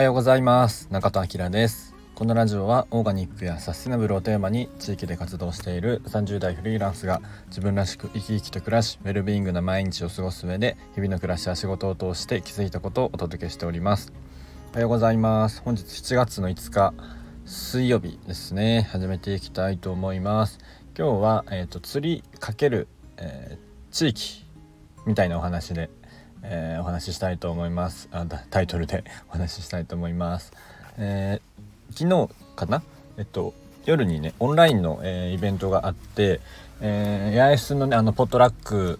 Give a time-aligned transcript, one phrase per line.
[0.00, 0.88] はようございます。
[0.90, 1.94] 中戸明です。
[2.14, 14.10] このラジオはオーガニックやサステナブルをテーマに地域で活動している30代フリーランスが自分らしく生き生きと暮らしウェルビーイングな毎日を過ごす上で日々の暮らしや仕事を通して気づいたことをお届けしております。
[14.72, 15.60] おはようございます。
[15.60, 16.94] 本日7月の5日
[17.44, 18.88] 水曜日ですね。
[18.90, 20.60] 始めていきたいと思います。
[20.96, 22.88] 今日は、えーと、釣りかける、
[23.18, 24.46] えー、地域
[25.04, 25.90] みたいなお話で
[26.42, 28.08] えー、お話ししたいと思います。
[28.12, 30.52] あタイトルで お話ししたいと思います、
[30.98, 32.82] えー、昨日かな？
[33.18, 33.54] えっと
[33.86, 36.40] 夜にねオンラインの、えー、イベントがあって、
[36.80, 38.98] えー、八重洲のねあのポットラック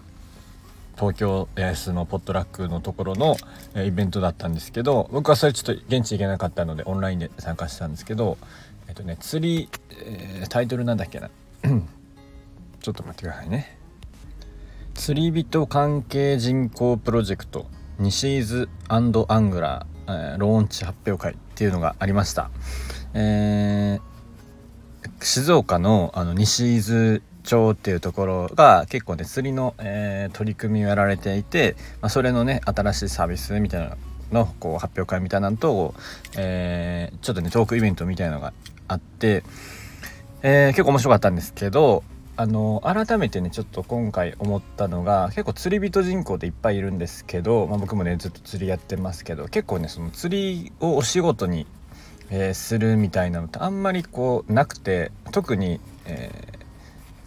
[0.95, 3.37] 東京八重洲のポットラックのところの、
[3.73, 8.37] えー、イベントだったんですけど僕はそれちょっと現地行けなかったのでオンラインで参加したんですけど
[8.87, 9.69] えっとね釣り、
[10.03, 11.29] えー、タイトルなんだっけな？
[12.81, 13.80] ちょっと待ってくださいね。
[15.01, 17.65] 釣り人関係人口プロジェクト
[17.97, 22.51] 西伊豆アングラー、えー、ローンチ発表会っていうのがありました、
[23.15, 33.97] えー、静岡のあの西伊豆町っていうところが結構ね釣りの、えー、取り組みをやられていて、まあ、それのね新しいサービスみたいな
[34.31, 35.95] のこう発表会みたいなのと、
[36.37, 38.53] えー、ちょっとねトークイベントみたいなのが
[38.87, 39.43] あって、
[40.43, 42.03] えー、結構面白かったんですけど
[42.41, 51.67] あの改めてねちょっと今回思ったのが結構釣り人人口っていっぱいいるんですけど、まあ、僕もねずっと釣りやってますけど結構ねその釣りをお仕事に、
[52.31, 56.31] えー、するみたいなのってあんまりこうなくて特に、え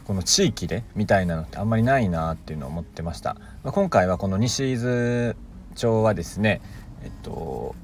[0.03, 3.35] ー、この地域でみたいなのってあんまりないなっていうのを思ってました。
[3.63, 5.37] まあ、今回はこの西伊豆
[5.77, 6.61] 町はですね
[7.05, 7.77] えっと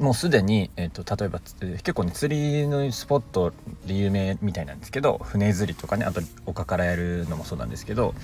[0.00, 3.52] もうすでに、えーと、例えば結構ね釣りのスポット
[3.86, 8.14] で有名みたいなんですけど船釣りとかねあと丘からやるのもそうなんですけど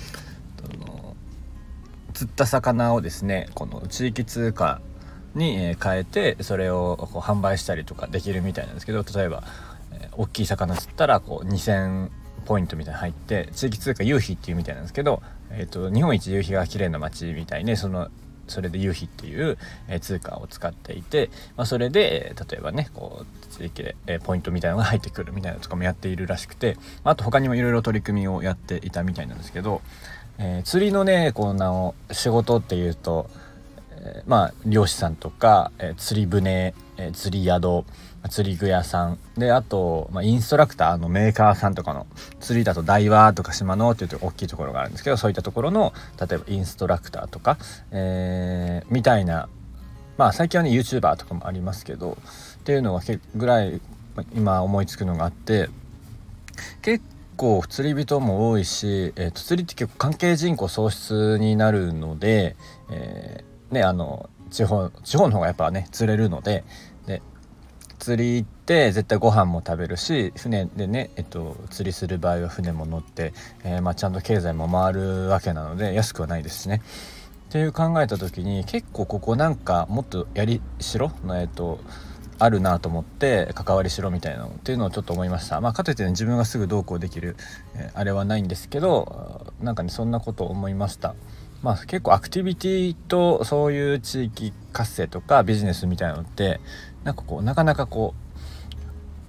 [2.14, 4.80] 釣った魚をですねこの地域通貨
[5.34, 9.44] に変えてそれをこう販売したりとかできるみたいなんですけど例えば、
[9.92, 12.10] えー、大きい魚釣ったらこう2,000
[12.44, 18.08] ポイントみたいな入って地域通貨夕日っていうみたいなんですけど、えーと、日本一夕日が綺麗な街みたいねその
[18.48, 29.82] それで夕日っていう、え通貨を使っていて、まあ、それで、え例えばねこう地域で、えポイントみたいなのが入ってくるみたいなとかもやっているらしくて、まあ、と他にもいろいろ取り組みをやっていたみたいなんですけど、
[30.38, 37.84] えー、釣りのねこんな仕事っていうと、ー、まあ漁師さんとか、えー、釣り船、え釣り宿
[38.28, 39.18] 釣り具屋さん。
[39.36, 42.06] であと、まあ、インストラクターのメーカーさんとかの
[42.40, 47.58] 釣りだと大和とか島のっていう大きいところがあるんですけどそういったところの例えばインストラクターとか、
[47.92, 49.48] えー、みたいな
[50.16, 52.18] まあ最近はね YouTuber とかもありますけど
[52.60, 53.00] っていうのが
[53.36, 53.80] ぐらい
[54.34, 55.70] 今思いつくのがあって
[56.82, 57.04] 結
[57.36, 62.56] 構釣り人も多いし、えー、と釣りって結構関係人口喪失になるので、
[62.90, 63.27] えー、
[63.70, 66.64] ねあの地方地方の方がやっぱね釣れるので
[67.06, 67.22] で
[67.98, 73.32] 釣り行って絶対ご飯も食べるし船でね、えっと、釣りする場合は船も乗って、
[73.64, 76.82] えー、まあ、ちゃんと経済も回るわけなので安くはないですしね。
[77.48, 81.80] っていう考えた時に結構ここなんかもっとやりしろのえっと
[82.38, 87.36] あるなと思って関わりしろみたいなのっていうのをちょっと思いましたまあかといってね自分がすぐどうこうできる、
[87.74, 91.14] えー、あれはないんですけどなんかねそんなこと思いました
[91.62, 96.60] まあ結構アクティビティとそういう地域活性とかビジネスみたいなのって
[97.04, 98.14] なんかこうなかなかこ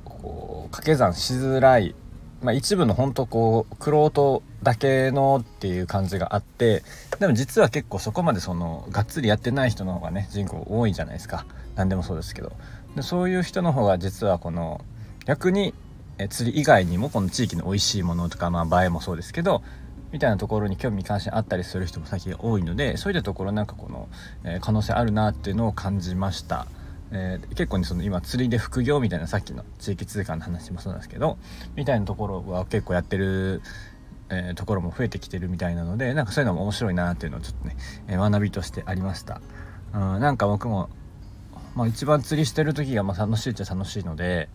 [0.05, 1.95] うこう掛け算しづらい、
[2.41, 6.83] まあ、一部の本当こう玄人だけのっていう感じがあって
[7.19, 11.45] でも実は結構そこまでそのがっつりやってない人の方がね人口多いじゃないですか。
[11.75, 12.51] 何でもそうですけど。
[12.95, 14.81] でそういう人の方が実はこの
[15.25, 15.73] 逆に
[16.29, 19.61] 釣り以外にもこの地域の美味しいものとかまあ映えもそうですけど
[20.11, 24.09] みたいなところに興味関心あったりする人も最近多いのでそういったところなんかこの、
[24.43, 26.67] えー、可能性あるなっていうのを感じました。
[27.11, 31.37] えー、結構ねその今釣りで副業みたいなさっきの地域通貨の話もそうなんですけど
[31.75, 33.63] みたいなところは結構やってる、
[34.29, 37.75] えー、ところも増えてきてるみたいなのでなんかそういうのも面白いなっていうのをちょっとね、
[38.07, 39.41] えー、学びとしてありました。
[39.93, 40.89] うん、なんか僕も、
[41.75, 44.47] まあ、一番釣りしてる時がまあ楽しいっちゃ楽しいので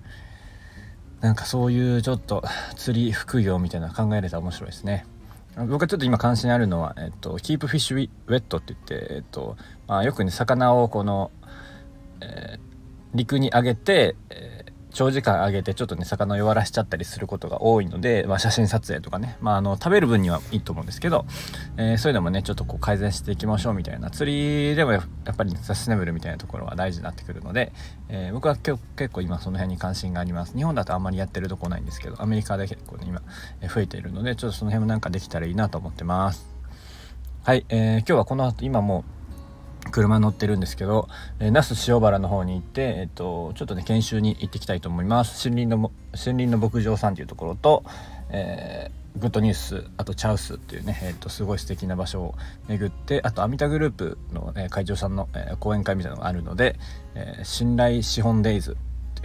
[1.21, 2.45] なんかそういうちょっと
[2.77, 5.07] 釣り副業みたいな考えれたら面白いですね。
[5.57, 9.57] 僕はちょっと今関心あるのは、えっと、キープフィッシュウェットって言って、えっと
[9.87, 11.31] まあ、よくね魚をこの
[12.21, 12.61] えー、
[13.15, 14.54] 陸に上げて、えー、
[14.95, 21.27] 長時間上げてちょっとね魚弱らしちゃったりすることが多いので、まあ、写真撮影とかね、まあ、あの食べる分にはいいと思うんですけど、
[21.77, 27.73] えー、そういうのもねちょっとこう改善していきましょうみたいな釣りでもやっぱりサステナブルみたいなところは大事になってくるので、
[28.09, 28.79] えー、僕は結
[29.13, 30.57] 構今その辺に関心があります。
[30.57, 33.21] 日本だとあんまりやってるとこないんですけどアメリカで結構ね今
[33.69, 36.55] 増えているのでちょっとその辺もなんかできたらいいなと思ってます。
[37.43, 39.15] はい、えー、今日はこの後今もう
[39.95, 41.09] 車乗ってるんですけど、
[41.39, 45.49] えー、那須塩原の方に行って、えーと、ちょっとね研修に行ってきたいと思います。
[45.49, 47.85] 森林の森林の牧場さんっていうところと、
[48.31, 52.35] えー、グッドニュースあとチャウスっていうね、えーと、すごい素敵な場所を
[52.67, 56.77] 巡ってあとアミタグループの、ね、会長さんの、えー、講演会みたいなのがあるので、
[57.15, 58.77] えー、信頼資本デイズ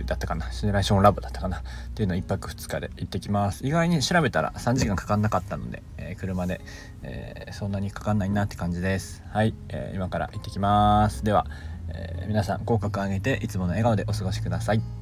[0.05, 0.51] だったかな。
[0.51, 1.57] シミュレーションラボだったかな。
[1.57, 1.61] っ
[1.95, 3.65] ていうのを1泊2日で行ってきます。
[3.65, 6.61] 意外に調べたら3時間かかんなかったので、えー、車で、
[7.03, 9.23] えー、そんなにかかんないなって感じです。
[9.31, 11.23] はい、えー、今から行ってきます。
[11.23, 11.45] では、
[11.91, 14.98] え皆さん口角上げていつもの笑顔でお過ごしください。